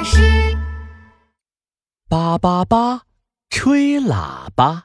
[0.00, 0.56] 巴士。
[2.08, 3.02] 叭叭叭，
[3.50, 4.84] 吹喇叭。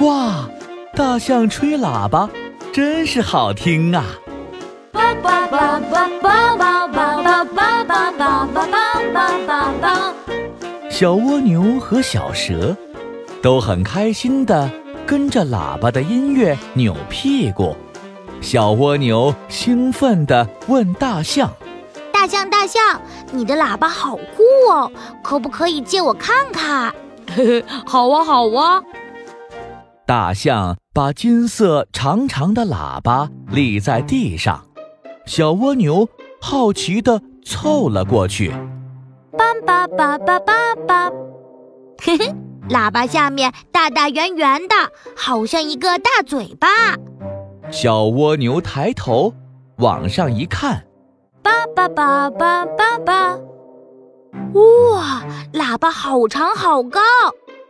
[0.00, 0.50] 哇，
[0.92, 2.28] 大象吹喇叭
[2.72, 4.04] 真是好听啊！
[4.90, 8.66] 叭叭叭叭叭叭叭叭叭叭叭
[9.14, 10.14] 叭叭叭。
[10.90, 12.76] 小蜗牛和小蛇
[13.40, 14.68] 都很开心的
[15.06, 17.76] 跟着喇叭的音乐扭屁股。
[18.40, 21.52] 小蜗牛兴奋地问大象
[22.12, 23.00] ：“大象，大象，
[23.32, 24.90] 你的喇叭好酷哦，
[25.22, 26.94] 可不可以借我看看
[27.34, 28.82] ？”“嘿嘿，好啊，好啊。”
[30.06, 34.64] 大象把金色长长的喇叭立在地上，
[35.26, 36.08] 小蜗牛
[36.40, 38.50] 好奇地凑了过去。
[39.36, 41.10] 叭叭叭叭叭叭，
[42.02, 42.34] 嘿嘿，
[42.70, 44.74] 喇叭下面大大圆圆的，
[45.14, 46.68] 好像一个大嘴巴。
[47.70, 49.32] 小蜗牛抬头
[49.76, 50.86] 往上一看，
[51.42, 53.36] 叭叭叭叭叭叭，
[54.54, 57.00] 哇，喇叭好长好高，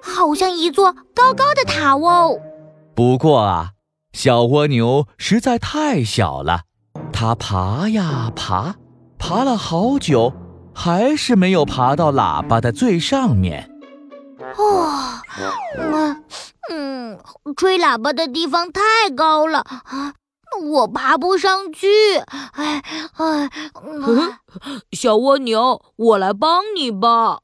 [0.01, 2.39] 好像一座高高的塔哦。
[2.95, 3.71] 不过啊，
[4.13, 6.63] 小蜗牛实在太小了，
[7.13, 8.77] 它爬呀爬，
[9.19, 10.33] 爬了好久，
[10.73, 13.69] 还是没有爬到喇叭的最上面。
[14.57, 15.21] 哦，
[15.77, 15.93] 嗯。
[15.93, 16.25] 嗯，
[17.59, 18.81] 吹喇叭的地方太
[19.17, 20.15] 高了啊，
[20.65, 21.89] 我爬不上去。
[22.53, 22.81] 哎
[23.17, 23.51] 哎，
[24.93, 27.39] 小蜗牛，我来帮你吧。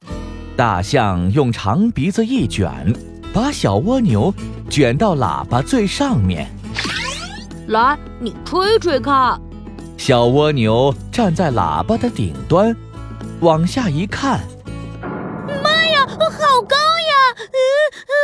[0.55, 2.95] 大象用长鼻子一卷，
[3.33, 4.33] 把小蜗牛
[4.69, 6.49] 卷到喇叭最上面。
[7.67, 9.37] 来，你吹吹看。
[9.97, 12.73] 小蜗牛站在喇叭的顶端，
[13.41, 14.39] 往下一看，
[15.61, 17.35] 妈呀，好高呀！
[17.37, 18.14] 嗯。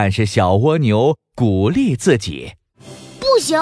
[0.00, 2.52] 但是小蜗牛鼓励自己
[3.18, 3.60] ：“不行，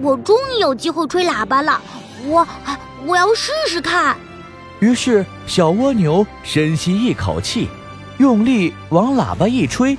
[0.00, 1.80] 我终于有机会吹喇叭了，
[2.24, 2.46] 我
[3.04, 4.16] 我要试试看。”
[4.78, 7.68] 于是小蜗牛深吸一口气，
[8.18, 9.98] 用力往喇叭一吹，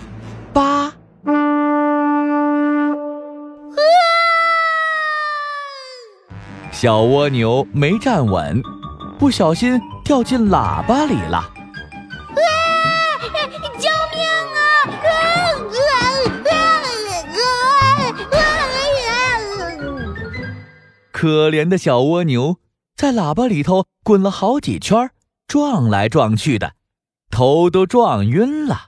[0.53, 0.93] 叭！
[6.71, 8.61] 小蜗牛没站稳，
[9.19, 11.52] 不小心掉进喇叭里了。
[21.13, 22.57] 可怜的小蜗牛
[22.97, 25.11] 在喇叭里头滚了好几圈，
[25.47, 26.73] 撞来撞去的，
[27.29, 28.87] 头都撞晕了。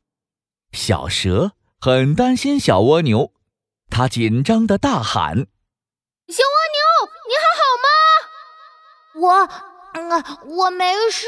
[0.71, 3.31] 小蛇很担心小蜗牛，
[3.91, 5.35] 它紧张的大喊
[6.27, 6.81] ：“小蜗牛，
[7.29, 7.87] 你还好吗
[9.21, 9.49] ？”“我……
[9.93, 10.01] 嗯，
[10.57, 11.27] 我没事，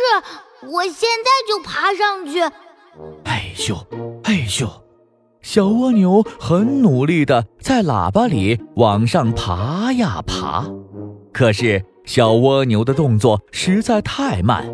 [0.64, 2.42] 我现在就爬上去。
[3.24, 3.88] ”“哎呦，
[4.24, 4.84] 哎呦！”
[5.50, 10.66] 小蜗牛很努力地在喇叭里往上爬呀爬。
[11.32, 14.66] 可是小蜗牛的动作实在太慢，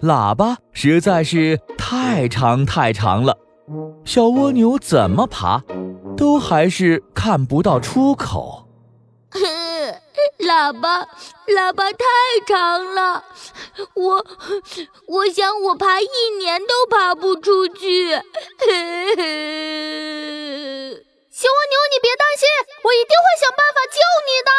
[0.00, 3.36] 喇叭实在是太长太长了，
[4.06, 5.62] 小蜗牛怎么爬，
[6.16, 8.63] 都还是看不到出口。
[10.44, 11.08] 喇叭，
[11.48, 12.04] 喇叭太
[12.46, 13.24] 长了，
[13.94, 14.26] 我，
[15.08, 16.06] 我想我爬一
[16.38, 18.10] 年都爬不出去。
[21.30, 22.46] 小蜗牛，你别担心，
[22.84, 24.50] 我一定会想办法救你的。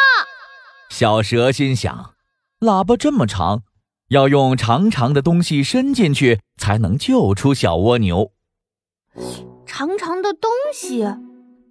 [0.90, 2.14] 小蛇心想
[2.60, 3.62] ：“喇叭这么长，
[4.08, 8.32] 要用长长的东西伸进去才能救出小蜗牛。”
[9.66, 11.06] 长长的东西，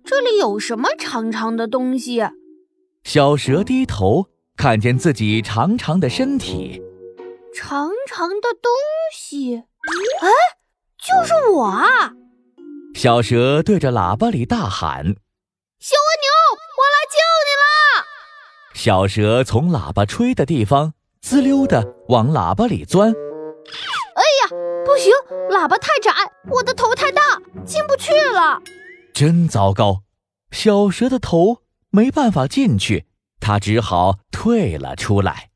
[0.03, 2.23] 这里有什么长长的东西？
[3.05, 4.25] 小蛇低头
[4.57, 6.81] 看见自己长长的身体，
[7.53, 8.71] 长长的东
[9.13, 10.27] 西，哎，
[10.97, 12.11] 就是我啊！
[12.95, 15.03] 小蛇对着喇叭里大喊
[15.79, 16.27] ：“小蜗牛，
[16.57, 18.07] 我来救你了！”
[18.73, 23.11] 小蛇从喇叭吹的地方滋溜的往喇叭里钻。
[23.11, 24.49] 哎呀，
[24.83, 25.13] 不行，
[25.51, 26.11] 喇叭太窄，
[26.49, 27.21] 我的头太大，
[27.63, 28.59] 进不去了。
[29.13, 30.01] 真糟糕，
[30.49, 31.59] 小蛇的头
[31.95, 33.05] 没办法进去，
[33.39, 35.49] 他只好退了出来。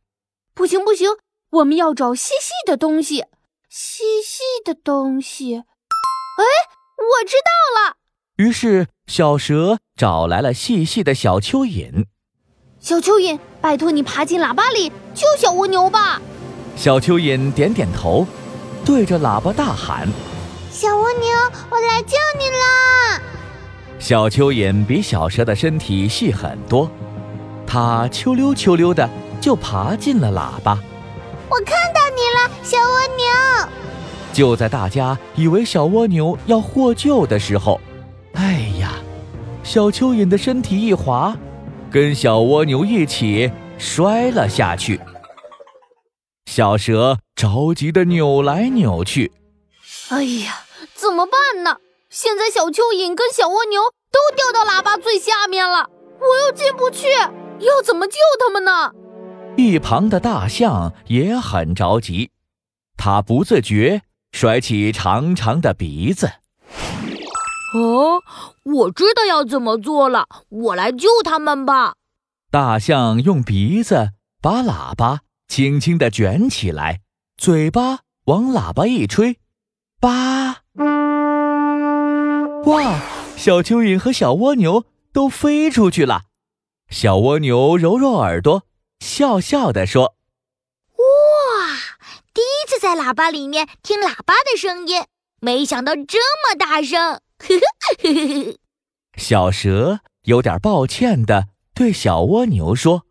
[0.53, 1.09] 不行不行，
[1.49, 3.25] 我们要找细细的东西，
[3.67, 5.57] 细细的东西。
[5.57, 6.45] 哎，
[6.95, 7.97] 我知道了。
[8.37, 12.05] 于是小蛇找来了细细的小蚯蚓。
[12.79, 16.21] 小蚯蚓，拜托你爬进喇叭里救小蜗牛吧！
[16.77, 18.25] 小蚯蚓点点头，
[18.85, 20.07] 对着喇叭大喊
[20.71, 21.27] ：“小蜗牛，
[21.69, 23.21] 我来救你啦！”
[23.99, 26.89] 小蚯蚓比小蛇的身体细很多，
[27.67, 29.07] 它秋溜秋溜的
[29.39, 30.79] 就爬进了喇叭。
[31.49, 33.69] 我看到你了，小蜗牛！
[34.31, 37.79] 就在大家以为小蜗牛要获救的时候，
[38.33, 38.93] 哎呀，
[39.63, 41.37] 小蚯蚓的身体一滑。
[41.91, 44.99] 跟小蜗牛一起摔了下去。
[46.45, 49.31] 小蛇着急的扭来扭去。
[50.09, 50.63] 哎呀，
[50.93, 51.77] 怎么办呢？
[52.09, 55.87] 现在小蚯蚓跟小蜗牛都掉到喇叭最下面了，
[56.19, 57.07] 我又进不去，
[57.59, 58.91] 要怎么救他们呢？
[59.55, 62.31] 一旁的大象也很着急，
[62.97, 64.01] 它不自觉
[64.31, 66.31] 甩起长长的鼻子。
[67.75, 68.23] 哦，
[68.63, 71.93] 我知道要怎么做了，我来救他们吧。
[72.49, 77.01] 大象用鼻子把喇叭轻轻地卷起来，
[77.37, 79.37] 嘴巴往喇叭一吹，
[80.01, 80.63] 叭！
[82.69, 83.01] 哇，
[83.35, 86.21] 小蚯蚓和小蜗牛都飞出去了。
[86.87, 88.61] 小蜗牛揉揉耳朵，
[88.99, 90.13] 笑笑地说
[90.93, 91.03] ：“哇，
[92.31, 95.03] 第一次在喇叭里面听喇叭的声音，
[95.41, 97.59] 没想到这么大声。”呵呵
[98.03, 98.57] 呵呵
[99.17, 103.01] 小蛇有点抱歉地对小蜗牛说：“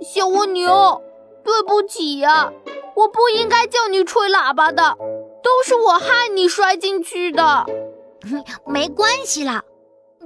[0.00, 1.02] 小蜗牛，
[1.42, 2.52] 对不起呀，
[2.94, 4.96] 我不应该叫你吹喇叭的，
[5.42, 7.66] 都是我害你摔进去的。
[8.66, 9.62] 没关系啦，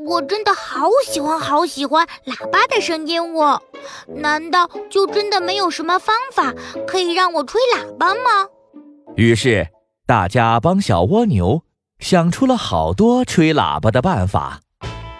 [0.06, 3.62] 我真的好喜欢好喜欢喇叭的声音哦。
[4.06, 6.52] 难道就真的没有什么方法
[6.87, 8.49] 可以让我吹喇叭吗？”
[9.17, 9.69] 于是
[10.06, 11.62] 大家帮小蜗牛。
[12.00, 14.61] 想出了好多吹喇叭的办法。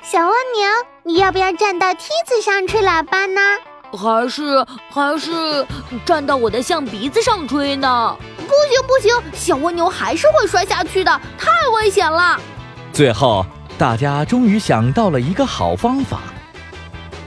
[0.03, 0.69] 小蜗牛，
[1.05, 3.41] 你要不要站到梯子上吹喇叭呢？
[3.97, 5.65] 还是还是
[6.05, 8.15] 站到我的象鼻子上吹呢？
[8.37, 12.39] 不行不行，小蜗牛还是会摔下去的，太危险了。
[12.95, 13.45] 最后，
[13.77, 16.21] 大家终于想到了一个好方法。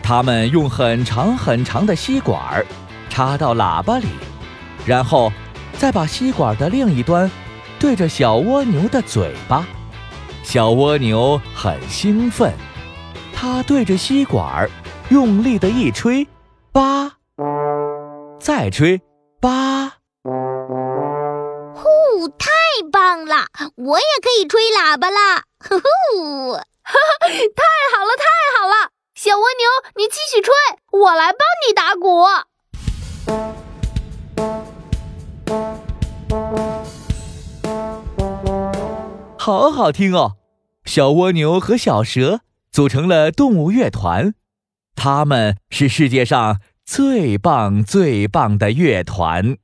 [0.02, 2.66] 他们用很长很长的吸管
[3.10, 4.08] 插到喇叭里，
[4.86, 5.30] 然后
[5.78, 7.30] 再把吸管的另一端。
[7.78, 9.68] 对着小蜗牛的嘴巴，
[10.42, 12.54] 小蜗牛很兴奋，
[13.36, 14.70] 它对着吸管
[15.10, 16.26] 用力的一吹，
[16.72, 17.12] 叭，
[18.40, 19.02] 再吹，
[19.42, 19.92] 叭，
[21.76, 22.48] 呼，太
[22.90, 23.48] 棒了！
[23.76, 25.44] 我也可以吹喇叭啦！
[25.70, 26.62] 呼呼，太
[27.92, 28.26] 好了，太
[28.58, 28.92] 好了！
[29.16, 29.68] 小蜗牛，
[29.98, 30.54] 你继续吹，
[30.92, 32.24] 我来帮你打鼓。
[39.38, 40.38] 好好听哦，
[40.86, 42.40] 小蜗牛和小蛇
[42.72, 44.34] 组成了动物乐团，
[44.96, 49.58] 他们是世界上最棒最棒的乐团。